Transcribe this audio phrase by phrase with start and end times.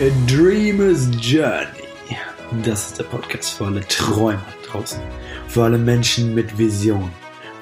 [0.00, 1.86] A Dreamer's Journey.
[2.64, 5.00] Das ist der Podcast für alle Träumer draußen.
[5.46, 7.12] Für alle Menschen mit Vision.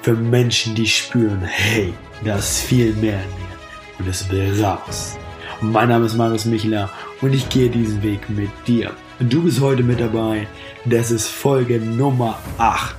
[0.01, 1.93] Für Menschen, die spüren, hey,
[2.23, 3.99] da ist viel mehr in mir.
[3.99, 5.15] Und es will raus.
[5.61, 6.89] Mein Name ist Marius Michler
[7.21, 8.93] und ich gehe diesen Weg mit dir.
[9.19, 10.47] Und du bist heute mit dabei.
[10.85, 12.95] Das ist Folge Nummer 8.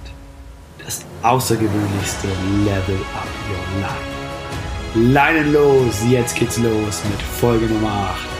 [0.85, 2.29] Das außergewöhnlichste
[2.65, 5.13] Level Up Your Life.
[5.13, 8.34] Leinen los, jetzt geht's los mit Folge Nummer 8.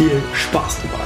[0.00, 1.04] Viel Spaß dabei.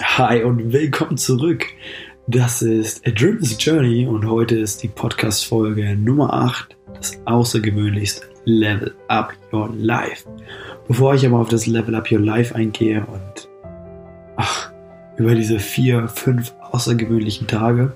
[0.00, 1.66] Hi und willkommen zurück.
[2.28, 8.94] Das ist A Dreamer's Journey und heute ist die Podcast-Folge Nummer 8, das außergewöhnlichste Level
[9.08, 10.26] Up Your Life.
[10.88, 13.50] Bevor ich aber auf das Level Up Your Life eingehe und
[14.36, 14.72] ach,
[15.18, 17.94] über diese vier, fünf außergewöhnlichen Tage,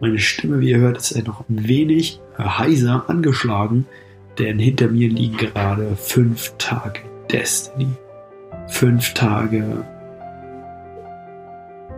[0.00, 3.86] meine Stimme, wie ihr hört, ist noch ein wenig heiser angeschlagen,
[4.38, 7.88] denn hinter mir liegen gerade fünf Tage Destiny.
[8.68, 9.84] Fünf Tage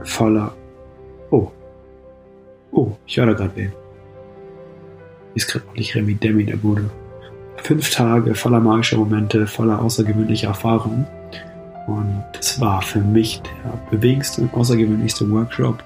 [0.02, 0.52] voller.
[1.30, 1.50] Oh.
[2.72, 3.72] Oh, ich höre da gerade wen.
[5.34, 6.90] Ist gerade nicht Remy Demi der Bude.
[7.56, 11.06] Fünf Tage voller magischer Momente, voller außergewöhnlicher Erfahrungen.
[11.86, 15.82] Und es war für mich der bewegendste und außergewöhnlichste Workshop,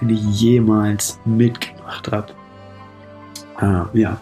[0.00, 2.32] den ich jemals mitgemacht habe.
[3.56, 4.20] Ah, ja.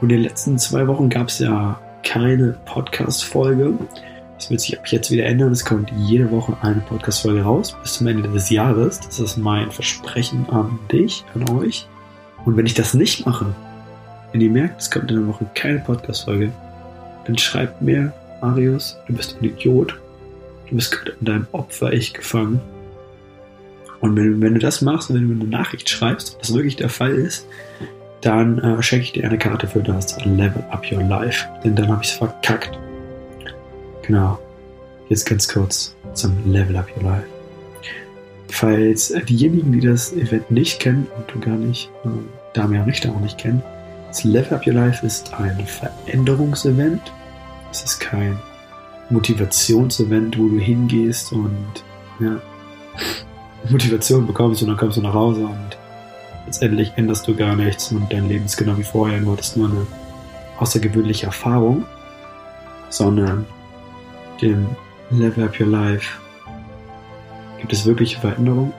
[0.00, 3.74] Und in den letzten zwei Wochen gab es ja keine Podcast-Folge.
[4.36, 5.50] Das wird sich ab jetzt wieder ändern.
[5.50, 9.00] Es kommt jede Woche eine Podcast-Folge raus bis zum Ende des Jahres.
[9.00, 11.88] Das ist mein Versprechen an dich, an euch.
[12.44, 13.46] Und wenn ich das nicht mache,
[14.30, 16.52] wenn ihr merkt, es kommt in der Woche keine Podcast-Folge,
[17.26, 19.98] dann schreibt mir, Marius, du bist ein Idiot.
[20.68, 22.60] Du bist gerade in deinem Opfer-Ich gefangen.
[24.00, 26.76] Und wenn, wenn, du das machst und wenn du eine Nachricht schreibst, ob das wirklich
[26.76, 27.46] der Fall ist,
[28.20, 31.46] dann äh, schenke ich dir eine Karte für das Level Up Your Life.
[31.64, 32.78] Denn dann habe ich es verkackt.
[34.02, 34.38] Genau.
[35.08, 37.26] Jetzt ganz kurz zum Level Up Your Life.
[38.48, 42.08] Falls äh, diejenigen, die das Event nicht kennen und du gar nicht, äh,
[42.54, 43.62] Damian Richter auch nicht kennen,
[44.08, 47.12] das Level Up Your Life ist ein Veränderungsevent.
[47.70, 48.38] Es ist kein
[49.10, 51.84] Motivationsevent, wo du hingehst und
[52.20, 52.40] ja,
[53.68, 55.76] Motivation bekommst und dann kommst du nach Hause und
[56.46, 59.68] letztendlich änderst du gar nichts und dein Leben ist genau wie vorher, du hattest nur
[59.68, 59.86] eine
[60.58, 61.84] außergewöhnliche Erfahrung,
[62.88, 63.46] sondern
[64.40, 64.66] dem
[65.10, 66.18] Level Up Your Life
[67.58, 68.72] gibt es wirkliche Veränderungen.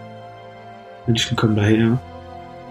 [1.05, 1.99] Menschen kommen daher,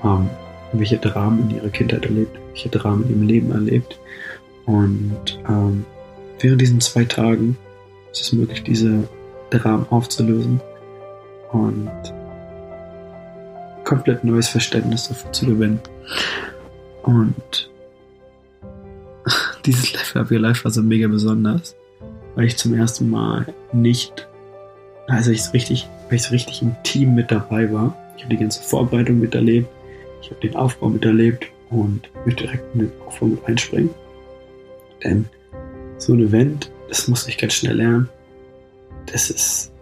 [0.03, 0.31] haben
[0.73, 3.99] welche Dramen in ihrer Kindheit erlebt, welche Dramen in ihrem Leben erlebt
[4.67, 5.87] und ähm,
[6.41, 7.57] während diesen zwei Tagen
[8.13, 9.09] ist es möglich, diese
[9.51, 10.61] Dramen aufzulösen
[11.53, 11.91] und
[13.85, 15.81] komplett neues Verständnis dafür zu gewinnen.
[17.03, 17.71] Und
[19.65, 21.75] dieses Level Up Your Life war so mega besonders,
[22.35, 24.29] weil ich zum ersten Mal nicht,
[25.07, 27.97] also ich richtig, weil ich so richtig im Team mit dabei war.
[28.17, 29.69] Ich habe die ganze Vorbereitung miterlebt,
[30.21, 33.91] ich habe den Aufbau miterlebt und möchte direkt in den Aufbau mit einspringen.
[35.03, 35.27] Denn
[35.99, 38.09] so ein Event, das musste ich ganz schnell lernen.
[39.07, 39.73] Das ist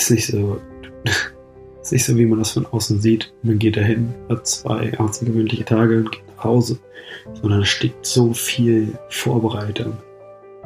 [0.00, 0.60] ist nicht so,
[1.82, 3.32] ist nicht so, wie man das von außen sieht.
[3.42, 6.78] Man geht dahin, hat zwei außergewöhnliche Tage und geht nach Hause.
[7.40, 9.96] Sondern da steckt so viel Vorbereitung.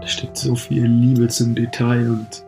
[0.01, 2.45] Da steckt so viel Liebe zum Detail und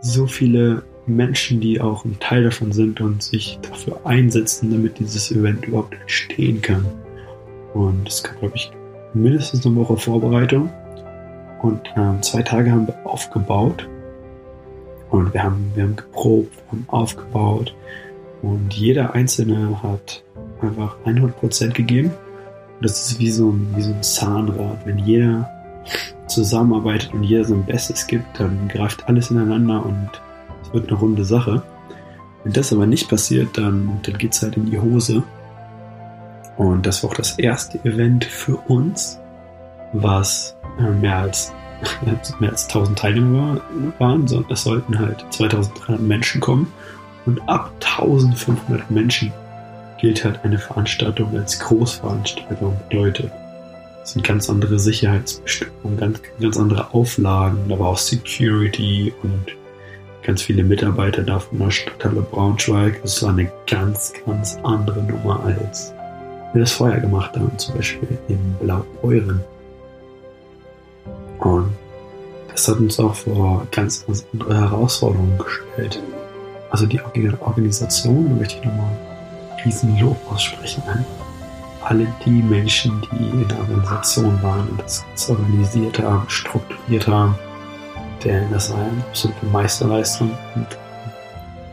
[0.00, 5.30] so viele Menschen, die auch ein Teil davon sind und sich dafür einsetzen, damit dieses
[5.30, 6.84] Event überhaupt entstehen kann.
[7.74, 8.70] Und es gab, glaube ich,
[9.14, 10.70] mindestens eine Woche Vorbereitung.
[11.62, 13.88] Und ähm, zwei Tage haben wir aufgebaut
[15.10, 17.74] und wir haben, wir haben geprobt, wir haben aufgebaut.
[18.42, 20.22] Und jeder Einzelne hat
[20.60, 22.10] einfach 100% gegeben.
[22.76, 24.84] Und das ist wie so, ein, wie so ein Zahnrad.
[24.84, 25.50] Wenn jeder
[26.26, 30.10] zusammenarbeitet und jeder sein Bestes gibt, dann greift alles ineinander und
[30.62, 31.62] es wird eine runde Sache.
[32.44, 35.22] Wenn das aber nicht passiert, dann, dann geht es halt in die Hose.
[36.56, 39.18] Und das war auch das erste Event für uns,
[39.92, 41.52] was äh, mehr als
[42.40, 43.60] mehr als 1000 Teilnehmer
[43.98, 46.72] waren, sondern es sollten halt 2300 Menschen kommen.
[47.26, 49.32] Und ab 1500 Menschen
[49.98, 52.76] gilt halt eine Veranstaltung als Großveranstaltung.
[52.88, 53.32] Bedeutet,
[54.02, 59.46] es sind ganz andere Sicherheitsbestimmungen, ganz, ganz andere Auflagen, aber auch Security und
[60.22, 63.02] ganz viele Mitarbeiter da von der Stadthalle Braunschweig.
[63.02, 65.92] Das war eine ganz, ganz andere Nummer als
[66.52, 69.44] wir das vorher gemacht haben, zum Beispiel in Blaubeuren.
[71.46, 71.70] Und
[72.50, 76.02] das hat uns auch vor ganz, ganz andere Herausforderungen gestellt.
[76.70, 77.00] Also die
[77.40, 78.96] Organisation, da möchte ich nochmal
[79.64, 81.04] riesen Lob aussprechen an
[81.88, 87.38] alle die Menschen, die in der Organisation waren und das organisiert haben, strukturiert haben.
[88.24, 90.66] Denn das war eine absolute Meisterleistung und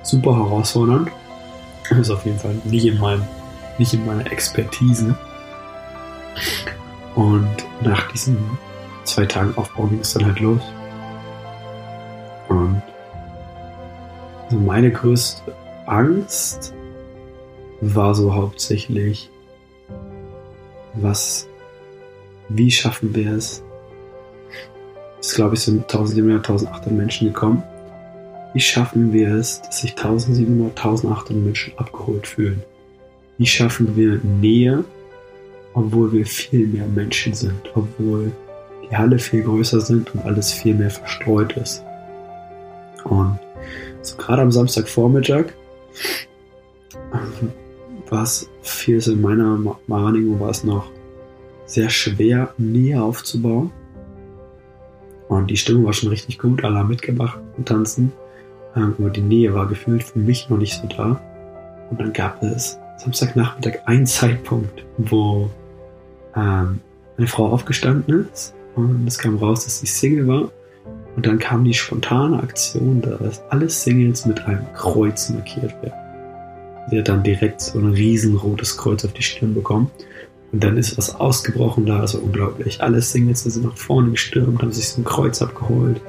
[0.03, 1.09] super herausfordernd.
[1.89, 3.23] Das ist auf jeden Fall nicht in, meinem,
[3.79, 5.15] nicht in meiner Expertise.
[7.15, 8.37] Und nach diesen
[9.03, 10.61] zwei Tagen Aufbau ging es dann halt los.
[12.49, 12.81] Und
[14.45, 15.53] also meine größte
[15.85, 16.73] Angst
[17.81, 19.29] war so hauptsächlich,
[20.95, 21.47] was,
[22.49, 23.63] wie schaffen wir es?
[25.19, 27.63] Es glaube ich sind 1700, 1800 Menschen gekommen.
[28.53, 32.61] Wie schaffen wir es, dass sich 1700, 1800 Menschen abgeholt fühlen?
[33.37, 34.83] Wie schaffen wir Nähe,
[35.73, 38.31] obwohl wir viel mehr Menschen sind, obwohl
[38.93, 41.83] die Halle viel größer sind und alles viel mehr verstreut ist?
[43.05, 43.39] Und
[44.03, 45.45] so gerade am Samstagvormittag
[48.09, 49.57] war es viel in meiner
[49.87, 50.91] Wahrnehmung war es noch
[51.65, 53.71] sehr schwer, Nähe aufzubauen.
[55.27, 58.11] Und die Stimmung war schon richtig gut, alle haben mitgemacht und tanzen.
[58.75, 61.19] Ähm, aber die Nähe war gefühlt für mich noch nicht so da.
[61.89, 65.49] Und dann gab es Samstagnachmittag einen Zeitpunkt, wo
[66.35, 66.79] ähm,
[67.17, 70.51] eine Frau aufgestanden ist und es kam raus, dass sie Single war.
[71.15, 75.99] Und dann kam die spontane Aktion, dass alle Singles mit einem Kreuz markiert werden.
[76.89, 79.91] Sie hat dann direkt so ein riesenrotes Kreuz auf die Stirn bekommen.
[80.51, 82.81] Und dann ist was ausgebrochen da, also unglaublich.
[82.81, 86.01] Alle Singles sind nach vorne gestürmt, haben sich so ein Kreuz abgeholt.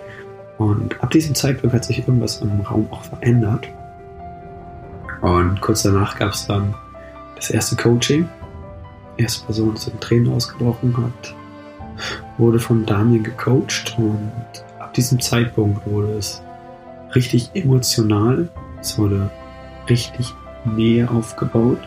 [0.58, 3.68] Und ab diesem Zeitpunkt hat sich irgendwas im Raum auch verändert.
[5.20, 6.74] Und kurz danach gab es dann
[7.36, 8.28] das erste Coaching.
[9.18, 11.34] Die erste Person ist in Tränen ausgebrochen hat,
[12.38, 14.32] wurde von Daniel gecoacht und
[14.78, 16.42] ab diesem Zeitpunkt wurde es
[17.14, 18.48] richtig emotional.
[18.80, 19.30] Es wurde
[19.88, 20.32] richtig
[20.64, 21.80] Nähe aufgebaut.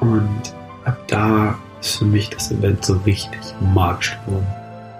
[0.00, 0.54] Und
[0.84, 3.40] ab da ist für mich das Event so richtig
[3.74, 4.46] magisch geworden.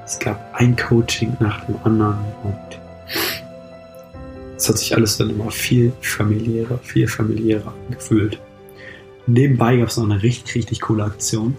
[0.04, 2.80] Es gab ein Coaching nach dem anderen und
[4.56, 8.38] es hat sich alles dann immer viel familiärer, viel familiärer gefühlt.
[9.26, 11.56] Nebenbei gab es noch eine richtig, richtig coole Aktion.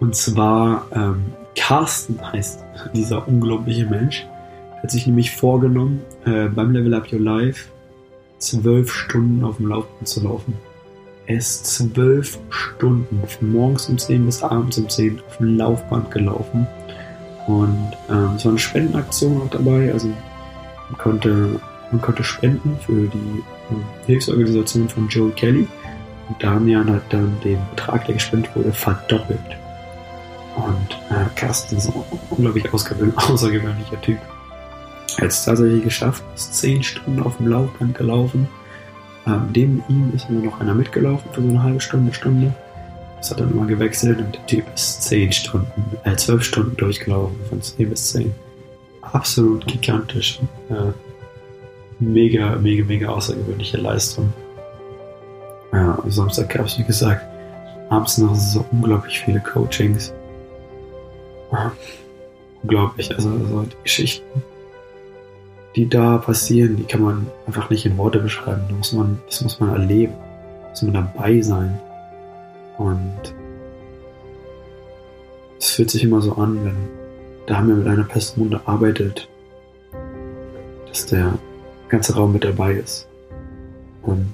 [0.00, 1.26] Und zwar ähm,
[1.56, 2.64] Carsten heißt
[2.94, 4.26] dieser unglaubliche Mensch.
[4.82, 7.70] Hat sich nämlich vorgenommen, äh, beim Level Up Your Life
[8.38, 10.54] zwölf Stunden auf dem Laufband zu laufen.
[11.26, 16.10] Er ist zwölf Stunden von morgens um 10 bis abends um 10 auf dem Laufband
[16.10, 16.66] gelaufen.
[17.46, 19.92] Und ähm, es war eine Spendenaktion auch dabei.
[19.92, 21.60] Also man konnte,
[21.92, 25.68] man konnte spenden für die äh, Hilfsorganisation von Joe Kelly.
[26.28, 29.59] Und Damian hat dann den Betrag, der gespendet wurde, verdoppelt.
[30.66, 31.94] Und äh, Carsten ist ein
[32.30, 34.18] unglaublich außergewöhnlicher Typ.
[35.16, 38.48] Er hat es tatsächlich geschafft, ist zehn Stunden auf dem Laufband gelaufen.
[39.26, 42.54] Ähm, neben ihm ist immer noch einer mitgelaufen für so eine halbe Stunde, Stunde.
[43.18, 45.70] Das hat dann immer gewechselt und der Typ ist zehn Stunden,
[46.04, 48.34] äh, zwölf Stunden durchgelaufen, von zehn bis zehn.
[49.02, 50.40] Absolut gigantisch.
[50.70, 50.92] Äh,
[51.98, 54.32] mega, mega, mega außergewöhnliche Leistung.
[55.72, 57.22] Ja, am Samstag gab es, wie gesagt,
[57.90, 60.12] abends noch so unglaublich viele Coachings.
[62.62, 64.42] Unglaublich, also, also die Geschichten
[65.76, 68.62] die da passieren, die kann man einfach nicht in Worte beschreiben.
[68.68, 70.14] Da muss man, das muss man erleben.
[70.70, 71.78] Muss man dabei sein.
[72.78, 73.34] Und
[75.58, 76.76] es fühlt sich immer so an, wenn
[77.46, 79.28] da haben wir mit einer Person gearbeitet,
[80.86, 81.34] dass der
[81.88, 83.08] ganze Raum mit dabei ist.
[84.02, 84.32] Und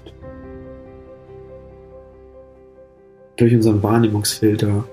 [3.37, 4.85] durch unseren Wahrnehmungsfilter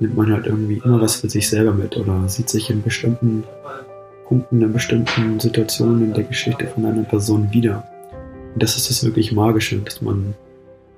[0.00, 3.44] nimmt man halt irgendwie immer was für sich selber mit oder sieht sich in bestimmten
[4.26, 7.84] Punkten in bestimmten Situationen in der Geschichte von einer Person wieder.
[8.54, 10.34] Und das ist das wirklich Magische, dass man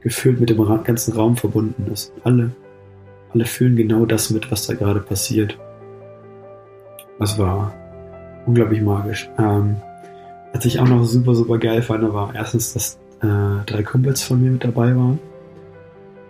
[0.00, 2.12] gefühlt mit dem ganzen Raum verbunden ist.
[2.22, 2.52] Alle,
[3.34, 5.58] alle fühlen genau das mit, was da gerade passiert.
[7.18, 7.74] Das war
[8.46, 9.28] unglaublich magisch.
[9.38, 9.76] Ähm,
[10.52, 14.40] was ich auch noch super, super geil fand, war erstens, dass äh, drei Kumpels von
[14.40, 15.18] mir mit dabei waren.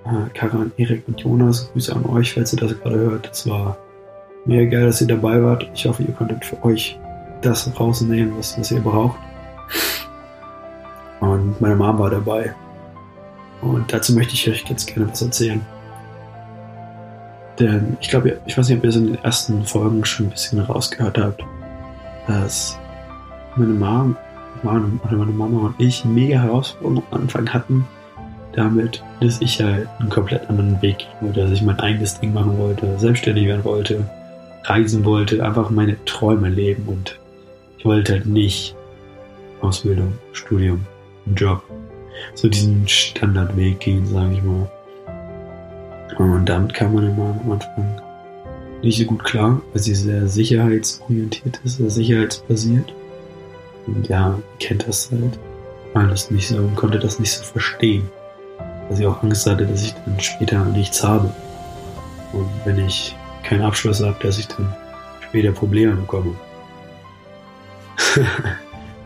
[0.07, 1.71] Äh, Karan, Erik und Jonas.
[1.73, 3.29] Grüße an euch, falls ihr das gerade hört.
[3.29, 3.77] Das war
[4.47, 5.69] Mega geil, dass ihr dabei wart.
[5.75, 6.97] Ich hoffe, ihr konntet für euch
[7.43, 9.19] das rausnehmen, was, was ihr braucht.
[11.19, 12.55] Und meine Mom war dabei.
[13.61, 15.61] Und dazu möchte ich euch ganz gerne was erzählen.
[17.59, 20.31] Denn ich glaube, ich weiß nicht, ob ihr es in den ersten Folgen schon ein
[20.31, 21.43] bisschen rausgehört habt,
[22.29, 22.79] dass
[23.57, 24.17] meine Mom,
[24.63, 27.85] meine Mama und ich mega Herausforderungen am Anfang hatten,
[28.53, 32.33] damit, dass ich halt einen komplett anderen Weg gehen wollte, dass ich mein eigenes Ding
[32.33, 34.05] machen wollte, selbstständig werden wollte,
[34.65, 37.19] reisen wollte, einfach meine Träume leben und
[37.79, 38.75] ich wollte halt nicht
[39.61, 40.87] Ausbildung, Studium,
[41.35, 41.63] Job.
[42.35, 44.71] so diesen Standardweg gehen, sage ich mal.
[46.19, 48.01] Und damit kann man immer am Anfang
[48.83, 52.93] nicht so gut klar, weil sie sehr sicherheitsorientiert ist, sehr sicherheitsbasiert.
[53.87, 55.39] Und ja, kennt das halt
[55.95, 58.09] alles nicht so und konnte das nicht so verstehen.
[58.89, 61.31] Weil sie auch Angst hatte, dass ich dann später nichts habe.
[62.33, 64.75] Und wenn ich keinen Abschluss habe, dass ich dann
[65.21, 66.35] später Probleme bekomme.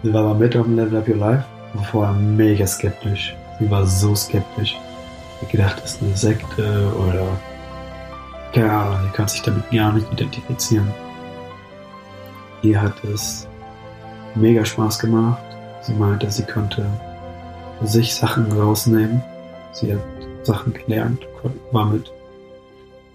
[0.02, 1.44] sie war mal mit auf dem Level Up Your Life
[1.74, 3.34] war vorher mega skeptisch.
[3.58, 4.76] Sie war so skeptisch.
[5.42, 7.26] Ich gedacht, das ist eine Sekte oder
[8.52, 10.92] keine Ahnung, sie kann sich damit gar nicht identifizieren.
[12.62, 13.46] Ihr hat es
[14.34, 15.42] mega Spaß gemacht.
[15.82, 16.84] Sie meinte, sie konnte
[17.82, 19.22] sich Sachen rausnehmen.
[19.72, 20.00] Sie hat
[20.42, 21.26] Sachen gelernt,
[21.72, 22.10] war mit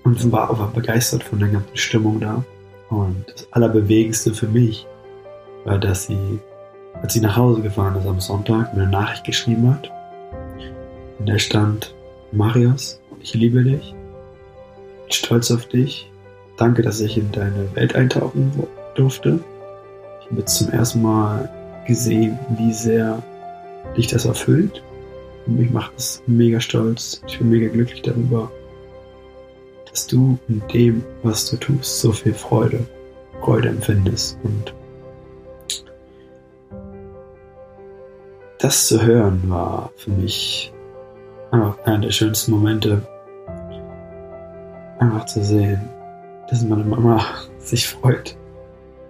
[0.03, 2.43] und war, war begeistert von der ganzen Stimmung da.
[2.89, 4.85] Und das Allerbewegendste für mich
[5.65, 6.39] war, dass sie,
[7.01, 9.91] als sie nach Hause gefahren ist am Sonntag, mir eine Nachricht geschrieben hat.
[11.19, 11.93] In der stand,
[12.31, 13.93] Marius, ich liebe dich,
[15.03, 16.11] bin stolz auf dich,
[16.57, 18.51] danke, dass ich in deine Welt eintauchen
[18.93, 19.39] durfte.
[20.21, 21.49] Ich habe jetzt zum ersten Mal
[21.87, 23.21] gesehen, wie sehr
[23.97, 24.83] dich das erfüllt.
[25.47, 27.21] Mich macht es mega stolz.
[27.27, 28.51] Ich bin mega glücklich darüber,
[29.89, 32.85] dass du in dem, was du tust, so viel Freude,
[33.41, 34.37] Freude empfindest.
[34.43, 34.73] Und
[38.57, 40.73] das zu hören war für mich
[41.51, 43.01] einfach einer der schönsten Momente.
[44.99, 45.81] Einfach zu sehen,
[46.49, 47.23] dass meine Mama
[47.59, 48.35] sich freut,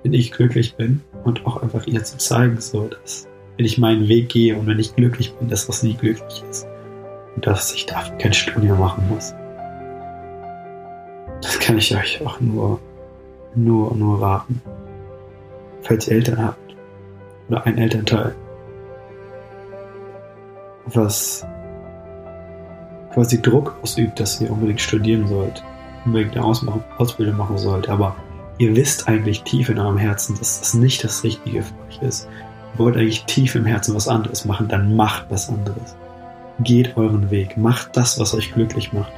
[0.04, 3.27] wenn ich glücklich bin und auch einfach ihr zu zeigen, so dass
[3.58, 6.68] wenn ich meinen Weg gehe und wenn ich glücklich bin, dass was nie glücklich ist
[7.36, 9.34] und dass ich dafür kein Studium machen muss.
[11.42, 12.80] Das kann ich euch auch nur,
[13.56, 14.62] nur, nur raten.
[15.84, 16.76] Falls ihr Eltern habt
[17.50, 18.36] oder ein Elternteil,
[20.88, 21.46] was
[23.14, 25.64] quasi Druck ausübt, dass ihr unbedingt studieren sollt,
[26.06, 26.46] unbedingt eine
[26.98, 28.16] Ausbildung machen sollt, aber
[28.58, 32.28] ihr wisst eigentlich tief in eurem Herzen, dass das nicht das Richtige für euch ist.
[32.77, 35.96] Wollt eigentlich tief im Herzen was anderes machen, dann macht was anderes.
[36.60, 39.12] Geht euren Weg, macht das, was euch glücklich macht.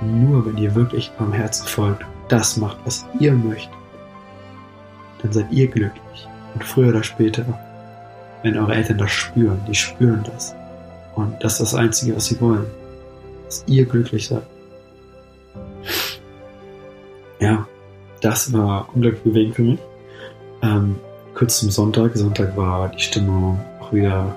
[0.00, 3.72] Nur wenn ihr wirklich eurem Herzen folgt, das macht, was ihr möchtet,
[5.22, 6.28] dann seid ihr glücklich.
[6.54, 7.44] Und früher oder später,
[8.42, 10.54] wenn eure Eltern das spüren, die spüren das.
[11.14, 12.66] Und das ist das Einzige, was sie wollen.
[13.46, 14.42] Dass ihr glücklich seid.
[17.40, 17.66] Ja,
[18.20, 19.80] das war unglaublich bewegend für mich.
[20.62, 20.96] Ähm,
[21.38, 22.16] kurz zum Sonntag.
[22.16, 24.34] Sonntag war die Stimmung auch wieder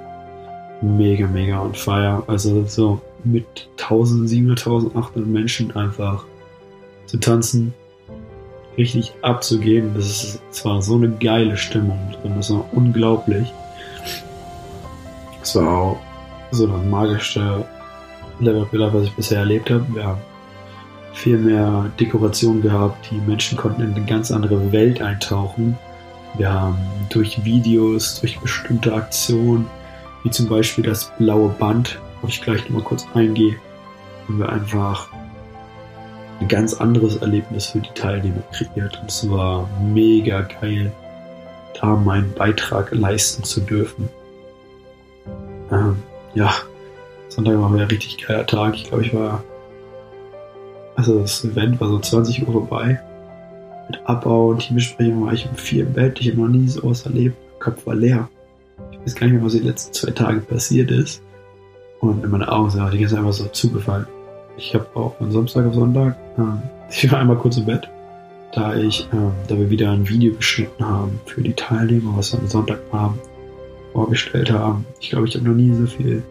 [0.82, 2.22] mega, mega on fire.
[2.28, 6.24] Also so mit 1700, 1800 Menschen einfach
[7.08, 7.74] zu tanzen,
[8.78, 9.94] richtig abzugehen.
[9.96, 13.52] Das ist zwar so eine geile Stimmung drin, das war unglaublich.
[15.42, 15.98] Es war auch
[16.52, 17.66] so das magischste
[18.40, 19.86] Level Up was ich bisher erlebt habe.
[19.96, 20.22] Wir haben
[21.14, 23.10] viel mehr Dekoration gehabt.
[23.10, 25.78] Die Menschen konnten in eine ganz andere Welt eintauchen.
[26.36, 26.78] Wir haben
[27.10, 29.68] durch Videos, durch bestimmte Aktionen,
[30.24, 33.56] wie zum Beispiel das blaue Band, wo ich gleich nochmal kurz eingehe,
[34.28, 35.10] haben wir einfach
[36.40, 39.00] ein ganz anderes Erlebnis für die Teilnehmer kreiert.
[39.02, 40.92] Und es war mega geil,
[41.80, 44.10] da meinen Beitrag leisten zu dürfen.
[45.72, 45.98] Ähm,
[46.34, 46.54] ja,
[47.30, 48.76] Sonntag war ein richtig geiler Tag.
[48.76, 49.44] Ich glaube, ich war
[50.96, 53.00] also das Event war so 20 Uhr vorbei.
[53.92, 56.18] Mit Abbau und Teambesprechung war ich um vier im Bett.
[56.22, 57.36] Ich habe noch nie sowas erlebt.
[57.50, 58.30] Mein Kopf war leer.
[58.92, 61.22] Ich weiß gar nicht mehr, was die letzten zwei Tage passiert ist.
[62.00, 64.08] Und in meine Augen sind die ganze einfach so zugefallen.
[64.56, 66.42] Ich habe auch von Samstag auf Sonntag, äh,
[66.90, 67.90] ich war einmal kurz im Bett,
[68.54, 69.18] da ich, äh,
[69.50, 73.20] da wir wieder ein Video geschnitten haben für die Teilnehmer, was wir am Sonntagabend
[73.92, 74.86] vorgestellt haben.
[75.02, 76.24] Ich glaube, ich habe noch nie so viel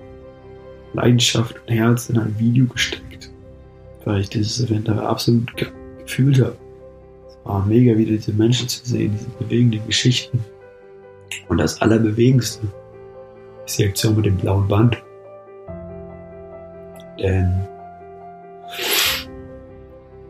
[0.94, 3.30] Leidenschaft und Herz in ein Video gesteckt
[4.04, 5.50] weil ich dieses Event absolut
[6.04, 6.56] gefühlt habe.
[7.44, 10.44] War mega, wieder diese Menschen zu sehen, diese bewegenden Geschichten.
[11.48, 12.66] Und das Allerbewegendste
[13.64, 15.02] ist die Aktion mit dem blauen Band.
[17.18, 17.66] Denn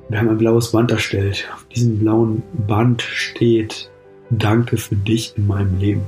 [0.09, 1.49] wir haben ein blaues Band erstellt.
[1.55, 3.91] Auf diesem blauen Band steht
[4.31, 6.03] Danke für dich in meinem Leben.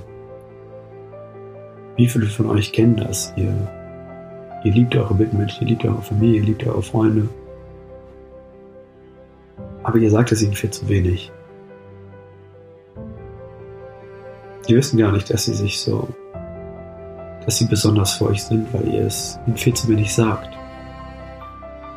[1.96, 3.32] Wie viele von euch kennen das?
[3.36, 3.52] Ihr,
[4.64, 7.28] ihr liebt eure Mitmenschen, ihr liebt eure Familie, ihr liebt eure Freunde.
[9.82, 11.32] Aber ihr sagt es ihnen viel zu wenig.
[14.68, 16.08] Die wissen gar nicht, dass sie sich so,
[17.44, 20.48] dass sie besonders für euch sind, weil ihr es ihnen viel zu wenig sagt.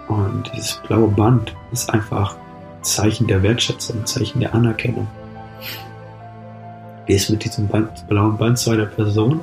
[0.07, 5.07] Und dieses blaue Band ist einfach ein Zeichen der Wertschätzung, Zeichen der Anerkennung.
[7.05, 9.41] Gehst mit diesem Band, blauen Band zu einer Person,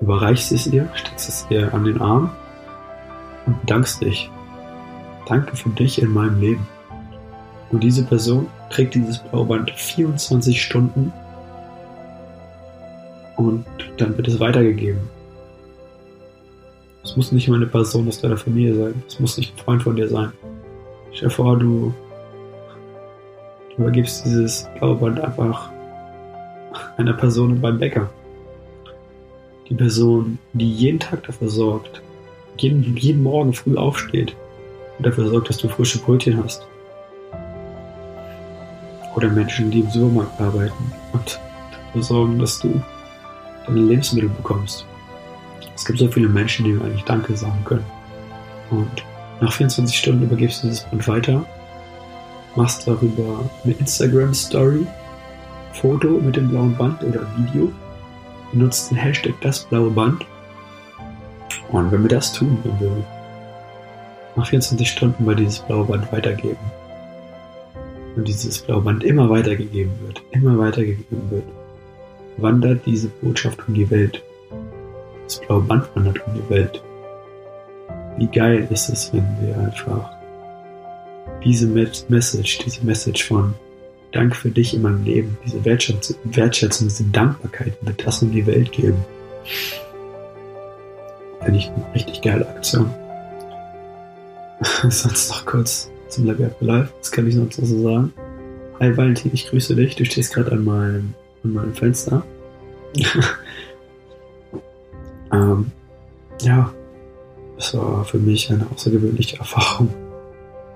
[0.00, 2.30] überreichst es ihr, steckst es ihr an den Arm
[3.46, 4.30] und bedankst dich.
[5.26, 6.66] Danke für dich in meinem Leben.
[7.70, 11.12] Und diese Person trägt dieses Blauband 24 Stunden
[13.36, 13.64] und
[13.96, 15.00] dann wird es weitergegeben.
[17.04, 19.02] Es muss nicht mal eine Person aus deiner Familie sein.
[19.08, 20.32] Es muss nicht ein Freund von dir sein.
[21.12, 21.92] Stell dir vor, du,
[23.70, 25.70] du übergibst dieses Blauband einfach
[26.96, 28.10] einer Person beim Bäcker.
[29.68, 32.02] Die Person, die jeden Tag dafür sorgt,
[32.58, 34.36] jeden, jeden Morgen früh aufsteht
[35.02, 36.64] und dafür sorgt, dass du frische Brötchen hast.
[39.16, 41.40] Oder Menschen, die im Supermarkt arbeiten und
[41.86, 42.80] dafür sorgen, dass du
[43.66, 44.86] deine Lebensmittel bekommst.
[45.74, 47.84] Es gibt so viele Menschen, die mir eigentlich Danke sagen können.
[48.70, 49.04] Und
[49.40, 51.44] nach 24 Stunden übergibst du dieses Band weiter,
[52.54, 54.86] machst darüber eine Instagram Story,
[55.72, 57.72] Foto mit dem blauen Band oder Video,
[58.52, 60.24] benutzt den Hashtag das blaue Band.
[61.72, 63.04] Und wenn wir das tun, wenn wir
[64.36, 66.58] nach 24 Stunden mal dieses blaue Band weitergeben
[68.16, 71.44] und dieses blaue Band immer weitergegeben wird, immer weitergegeben wird,
[72.36, 74.22] wandert diese Botschaft um die Welt.
[75.24, 76.82] Das blaue Band wandert um die Welt.
[78.18, 80.10] Wie geil ist es, wenn wir einfach
[81.44, 83.54] diese Message, diese Message von
[84.12, 88.46] Dank für dich in meinem Leben, diese Wertschätzung, Wertschätzung diese Dankbarkeit, wird das um die
[88.46, 89.02] Welt geben.
[91.42, 92.90] Finde ich eine richtig geile Aktion.
[94.88, 96.92] sonst noch kurz zum Level Up Live.
[96.98, 98.12] Was kann ich sonst noch so sagen?
[98.80, 99.96] Hi Valentin, ich grüße dich.
[99.96, 101.14] Du stehst gerade an meinem,
[101.44, 102.22] an meinem Fenster.
[105.32, 105.70] ähm,
[106.42, 106.72] ja,
[107.58, 109.88] es war für mich eine außergewöhnliche Erfahrung.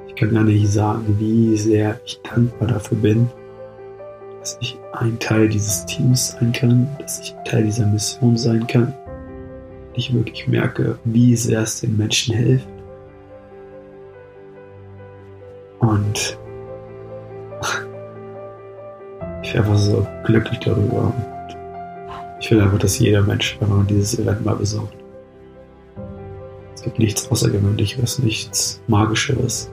[0.09, 3.28] Ich kann gar nicht sagen, wie sehr ich dankbar dafür bin,
[4.40, 8.95] dass ich ein Teil dieses Teams sein kann, dass ich Teil dieser Mission sein kann.
[9.95, 12.66] Ich wirklich merke, wie sehr es den Menschen hilft.
[15.87, 16.37] Und
[19.42, 21.12] ich bin einfach so glücklich darüber.
[22.40, 24.96] Ich will einfach, dass jeder Mensch, wenn man dieses Event mal besucht,
[26.75, 29.70] es gibt nichts Außergewöhnliches, nichts Magischeres,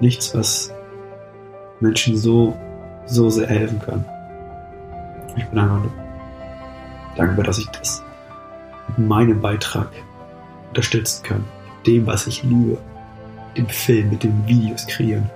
[0.00, 0.72] nichts, was
[1.80, 2.56] Menschen so,
[3.06, 4.04] so sehr helfen kann.
[5.36, 5.82] Ich bin einfach
[7.16, 8.02] dankbar, dass ich das
[8.88, 9.88] mit meinem Beitrag
[10.68, 11.44] unterstützen kann.
[11.86, 12.78] Dem, was ich liebe.
[13.54, 15.28] Dem Film, mit den Videos kreieren.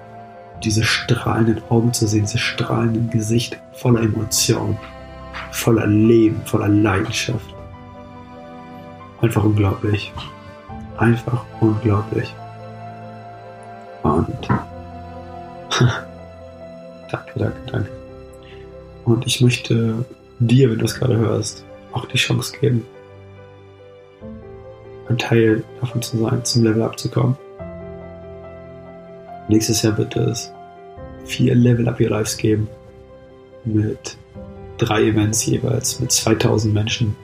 [0.65, 4.79] Diese strahlenden Augen zu sehen, diese strahlenden Gesichter voller Emotionen
[5.57, 7.55] voller Leben, voller Leidenschaft.
[9.21, 10.13] Einfach unglaublich.
[10.99, 12.35] Einfach unglaublich.
[14.03, 14.49] Und
[17.11, 17.91] danke, danke, danke.
[19.05, 20.05] Und ich möchte
[20.39, 22.85] dir, wenn du es gerade hörst, auch die Chance geben,
[25.09, 27.37] ein Teil davon zu sein, zum Level abzukommen.
[29.49, 30.53] Nächstes Jahr wird es
[31.25, 32.69] vier Level Up Your Lives geben
[33.65, 34.17] mit
[34.79, 37.17] drei Events jeweils mit 2000 Menschen.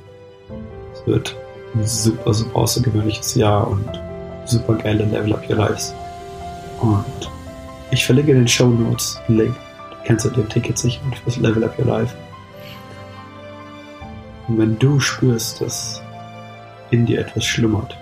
[0.95, 1.37] Es wird
[1.75, 3.89] ein super, super außergewöhnliches Jahr und
[4.45, 5.95] super geile Level Up Your Lives.
[6.81, 7.31] Und
[7.91, 9.57] ich verlinke in den Show Notes einen Link.
[9.91, 12.15] Du kannst dir Ticket sichern fürs Level Up Your Life.
[14.49, 16.03] Und wenn du spürst, dass
[16.91, 17.97] in dir etwas schlummert,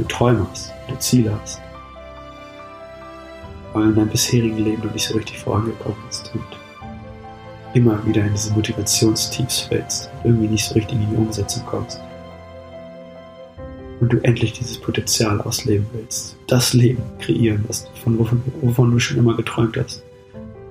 [0.00, 1.60] du Träume hast, du Ziele hast,
[3.72, 6.44] weil in deinem bisherigen Leben noch nicht so richtig vorangekommen bist und
[7.74, 12.00] immer wieder in diese Motivationstiefs fällst und irgendwie nicht so richtig in die Umsetzung kommst.
[14.00, 16.34] Und du endlich dieses Potenzial ausleben willst.
[16.46, 20.02] Das Leben kreieren, was du von wovon, wovon du schon immer geträumt hast.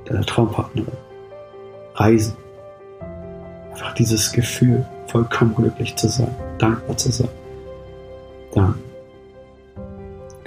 [0.05, 0.91] Deiner Traumpartnerin.
[1.93, 2.33] Reisen.
[3.71, 7.29] Einfach dieses Gefühl, vollkommen glücklich zu sein, dankbar zu sein.
[8.53, 8.73] Dann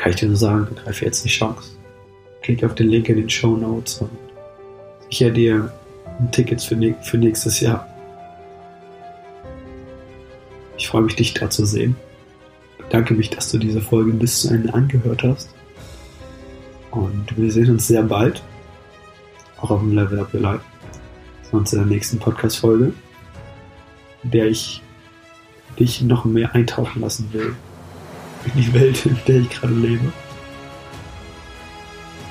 [0.03, 1.77] kann ich dir nur sagen, begreife jetzt die Chance.
[2.43, 4.11] Klick auf den Link in den Show Notes und
[5.09, 5.73] sicher dir
[6.33, 7.87] Tickets für, für nächstes Jahr.
[10.77, 11.95] Ich freue mich, dich da zu sehen.
[12.91, 15.51] Danke mich, dass du diese Folge bis zu Ende angehört hast.
[16.91, 18.43] Und wir sehen uns sehr bald.
[19.61, 20.65] Auch auf dem Level Up Your Life.
[21.49, 22.93] Sonst in der nächsten Podcast-Folge,
[24.25, 24.83] in der ich
[25.79, 27.55] dich noch mehr eintauchen lassen will.
[28.45, 30.13] In die Welt, in der ich gerade lebe.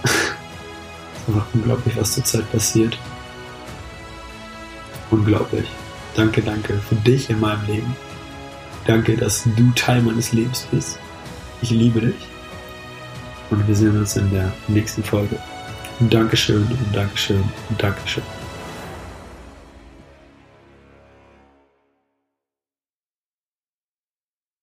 [0.03, 2.97] es ist einfach unglaublich, was zurzeit passiert.
[5.09, 5.67] Unglaublich.
[6.15, 7.95] Danke, danke für dich in meinem Leben.
[8.85, 10.99] Danke, dass du Teil meines Lebens bist.
[11.61, 12.27] Ich liebe dich.
[13.49, 15.37] Und wir sehen uns in der nächsten Folge.
[15.99, 18.40] Und Dankeschön und Dankeschön und Dankeschön.